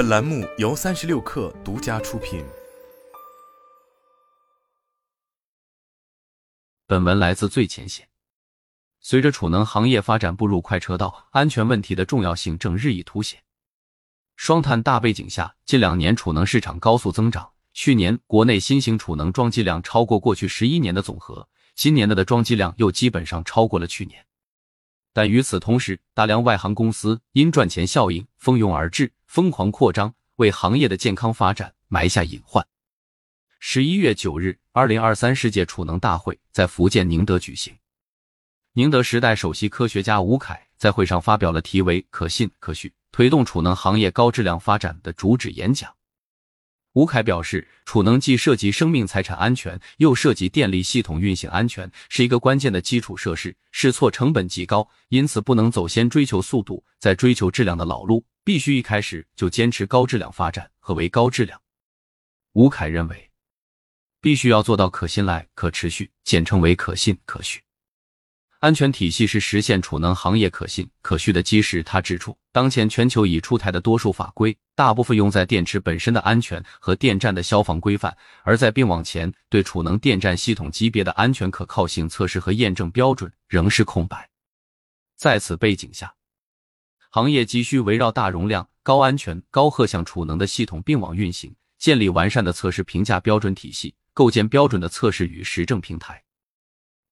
[0.00, 2.42] 本栏目由三十六氪独家出品。
[6.86, 8.08] 本文来自最前线。
[9.00, 13.42] 随着储能行业发展步入快车道，安全问题的重要性正日益凸显。
[14.36, 17.50] 双碳大背景下，近两年储能市场高速增长。
[17.74, 24.24] 去年国内新型储能装机量超过过去十一年的总和，今年的的装机量又基本上超过了去年。
[25.12, 32.66] 但与此同时，大量外行公司因赚钱效应蜂拥而至，疯狂扩张，为行业的健康发展埋下隐患。
[33.60, 37.72] 十一月九日，二零二三世界储能大会在福建宁德举行。
[38.72, 45.94] 宁德时代首席科学家吴凯在会上发表了题为“可信可续，推动储能行业高质量发展”的主旨演讲。
[46.94, 60.70] 吴凯表示，储能既涉及生命财产安全，又涉及电力系统运行安全，是一个关键的基础设施，试错成本极高，因此不能走先追求速度，再追求质量的老路，必须一开始就坚持高质量发展。
[60.78, 61.60] 何为高质量？
[62.52, 63.30] 吴凯认为，
[64.20, 67.62] 必须要做到可信赖、可持续，简称为可信可续。
[68.58, 71.82] 安全体系是实现储能行业可信可续的基石。
[71.82, 84.28] 他指出，当前全球已出台的多数法规，大部分用在电池本身的安全和电站的消防规范，而在并网前对储能电站系统级别的安全可靠性测试和验证标准仍是空白。
[85.16, 86.12] 在此背景下，
[87.12, 96.22] 行业急需围绕大容量、高安全、高荷项储能的系统并网运行，建立完善的测试评价标准体系，构建标准的测试与实证平台。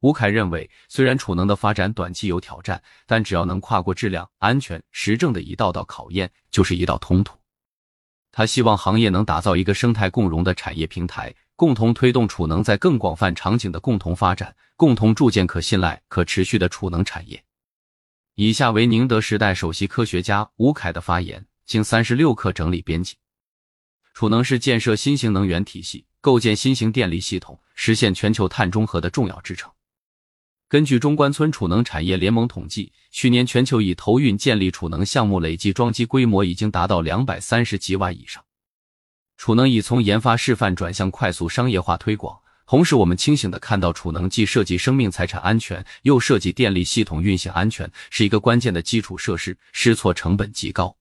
[0.00, 7.36] 吴凯认为，虽然储能的发展短期有挑战，但只要能跨过质量、安全、实证的一道道考验，就是一道通途。
[8.32, 17.44] 他希望行业能打造一个生态共融的产业平台，共同推动储能在更广泛场景的共同发展，共同铸建可信赖、可持续的储能产业。
[18.34, 23.16] 以下为宁德时代首席科学家吴凯的发言，经三十六氪整理编辑。
[24.14, 29.70] 储能是建设新型能源体系、构建新型电力系统、实现全球碳中和的重要支撑。
[30.66, 38.42] 根据中关村储能产业联盟统计，去年全球已投运建立储能项目累计装机规模已经达到两百三十吉瓦以上。
[39.36, 42.41] 储能已从研发示范转向快速商业化推广。
[42.72, 50.96] 同时，我们清醒的看到，储能既涉及生命财产安全，又涉及电力系统运行安全，是一个关键的基础设施，试错成本极高。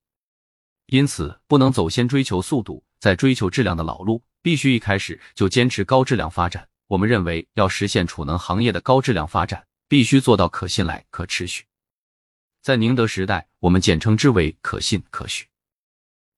[0.88, 6.68] 因此，不能走先追求速度，再追求质量的老路，必须一开始就坚持高质量发展。
[6.88, 11.64] 我们认为，要实现储能行业的高质量发展，必须做到可信赖、可持续。
[12.62, 15.48] 在宁德时代，我们简称之为可信可续。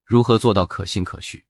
[0.06, 1.44] 如何做到可信可续？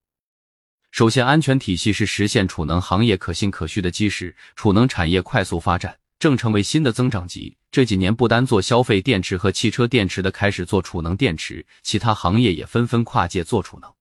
[0.93, 4.35] 首先，安全体系是实现储能行业可信可续的基石。
[4.55, 7.57] 储能产业快速发展，正成为新的增长极。
[7.71, 13.91] 这几年，不单做消费电池和汽车电池的开始做储能电池，其他行业也纷纷跨界做储能。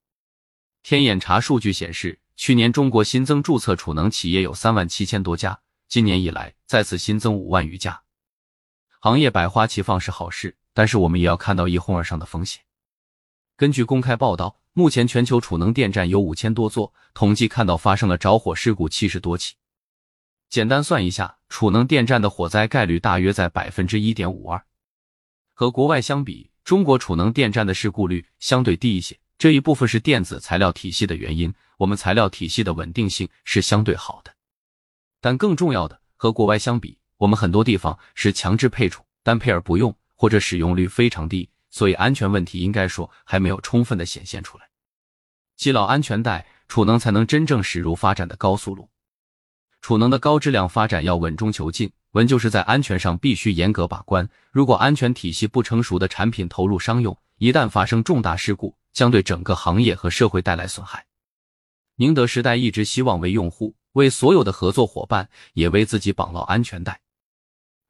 [0.82, 2.18] 天眼查数据显示。
[2.36, 8.02] 去年中国新增注册储能企业有三万七千多家，今年以来再次新增五万余家，
[9.00, 12.62] 行业百花齐放是好事，但是我们也要看到一哄而上的风险。
[13.56, 19.54] 根据公开报道，目前全球储能电站有五千多座，统计看到发生了着火事故七十多起。
[20.48, 24.64] 简单算一下，储能电站的火灾概率大约在百分之一点五二，
[25.52, 29.18] 和国外相比，中国储能电站的事故率相对低一些。
[29.36, 34.32] 这一部分是电子材料体系的原因，我们材料体系的稳定性是相对好的。
[35.20, 44.68] 但更重要的，和国外相比，我们很多地方是强制配储，单配而不用，或者使用率非常低，所以安全问题应该说还没有充分的显现出来。
[45.56, 48.88] 系牢安全带，储能才能真正驶入发展的高速路。
[49.80, 54.28] 储能的高质量发展要稳中求进，稳就是在安全上必须严格把关。
[54.52, 61.06] 如果安全体系不成熟的产品投入商用，一旦发生重大事故，将对整个行业和社会带来损害。
[61.96, 67.00] 宁德时代一直希望为用户、为所有的合作伙伴，也为自己绑牢安全带。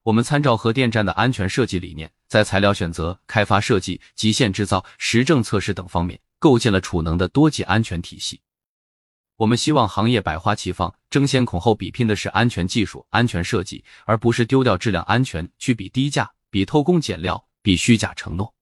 [0.04, 8.40] 我们参照核电站的安全设计理念，在材料选择、开发设计、极限制造、实证测试等方面，构建了储能的多级安全体系。
[9.37, 18.55] 我们希望行业百花齐放，争先恐后比拼的是安全技术、安全设计，而不是丢掉质量安全去比低价、比偷工减料、比虚假承诺。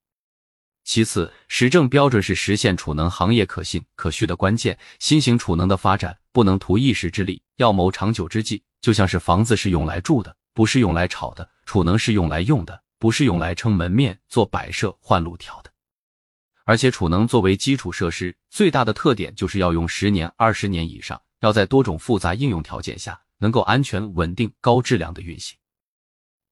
[0.82, 4.76] 其次，实证标准是实现储能行业可信可续的关键。
[4.98, 8.64] 新型储能的发展不能图一时之利，要谋长久之计。
[8.80, 15.72] 就像是房子是用来住的，不是用来炒的；储能是用来用的，不是用来撑门面、做摆设、换路条的。
[16.64, 25.56] 而且，储能作为基础设施，最大的特点就是要用十年、二十年以上，要在多种复杂应用条件下，能够安全、稳定、高质量的运行。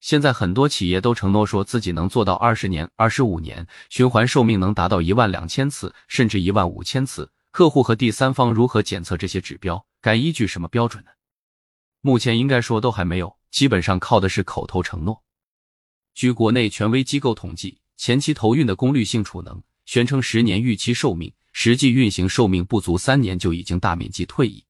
[0.00, 7.30] 现在很多企业都承诺说自己能做到二十年、二十五年循环寿命能达到一万两千次，甚至一万五千次。
[7.50, 9.84] 客户和第三方如何检测这些指标？
[10.00, 11.10] 该依据什么标准呢？
[12.00, 15.22] 目前应该说都还没有，基本上靠的是口头承诺。
[16.18, 24.64] 据国内权威机构统计，前期投运的功率性储能宣称十年预期寿命，实际运行寿命不足三年就已经大面积退役。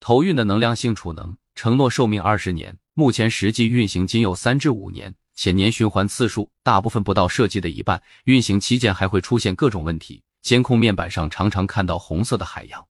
[0.00, 10.22] 投运的能量性储能承诺寿命二十年，目前实际运行仅有三至五年，且年循环次数大部分不到设计的一半，运行期间还会出现各种问题。
[10.40, 12.82] 监控面板上常常看到红色的海洋。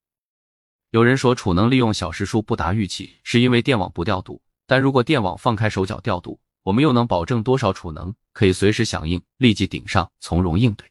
[0.91, 4.41] 有人说储能利用小时数不达预期，是因为电网不调度。
[4.65, 10.84] 但如果电网放开手脚调度，我们又能保证多少储能可以随时响应，立即顶上，从容应对？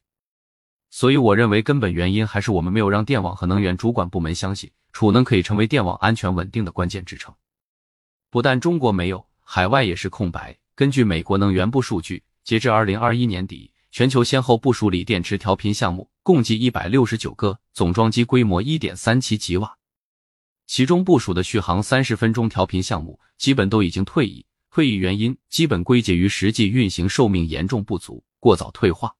[0.88, 7.34] 所以我认为根本原因还是我们没有让电网和能源主管部门相信储能可以成为电网安全稳定的关键支撑。
[8.30, 10.56] 不但中国没有，海外也是空白。
[10.74, 13.70] 根据美国能源部数据，截至二零二一年底。
[13.90, 19.78] 全球先后部署锂电池调频项目共计一百六十九个，总装机规模一点三七吉瓦。
[20.66, 24.44] 其中部署的续航三十分钟调频项目基本都已经退役，
[24.74, 29.14] 退役原因基本归结于实际运行寿命严重不足，过早退化。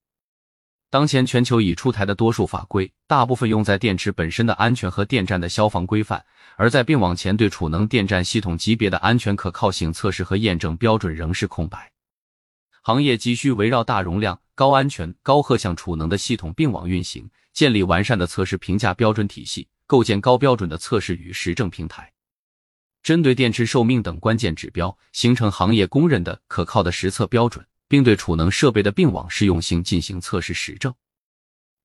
[0.89, 6.25] 当前全球已出台的多数法规，大部分用在电池本身的安全和电站的消防规范，
[6.57, 11.89] 而在并网前对储能电站系统级别的安全可靠性测试和验证标准仍是空白。
[12.81, 22.11] 行业急需围绕大容量、高安全、高荷项储能的系统并网运行，建立完善的测试评价标准体系，构建高标准的测试与实证平台，
[23.05, 30.91] 针对电池寿命等关键指标，形成行业公认的可靠的实测标准，并对储能设备的并网适用性进行测试实证，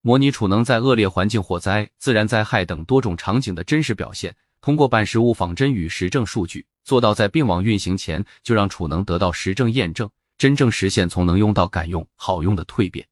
[0.00, 10.11] 模拟储能在恶劣环境、火灾、自然灾害等多种场景的真实表现，通过办实物仿真与实证数据，做到在并网运行前就让储能得到实证验证。
[10.38, 13.06] 真正实现从能用到敢用、好用的蜕变。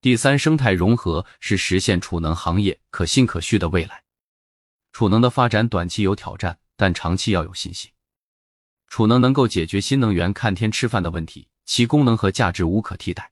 [0.00, 4.02] 第三，生态融合是实现储能行业可信可续的未来。
[4.92, 7.88] 储能的发展短期有挑战，但长期要有信心。
[8.88, 13.30] 储能能够解决新能源看天吃饭的问题，其功能和价值无可替代。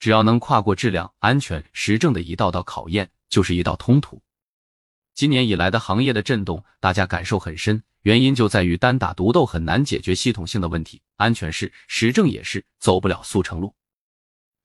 [0.00, 4.20] 只要能跨过质量、安全、实证的一道道考验，就是一道通途。
[5.14, 7.80] 今年以来的行业的震动，大家感受很深。
[8.02, 13.72] 原因就在于单打独斗很难解决系统性的问题，安全是，实证也是，走不了速成路。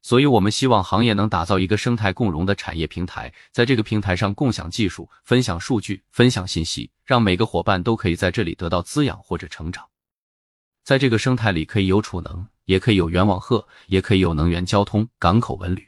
[0.04, 9.88] 所以，我们希望行业能打造一个生态共融的产业平台，在这个平台上共享技术、分享数据、分享信息，让每个伙伴都可以在这里得到滋养或者成长。
[10.84, 15.88] 在这个生态里，可以有储能，也可以有源网荷，也可以有能源交通、港口文旅，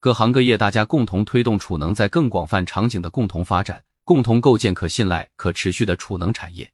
[0.00, 3.82] 各行各业大家共同推动储能在更广泛场景的共同发展。
[4.06, 6.70] 共同构建可信赖、可持续的储能产业。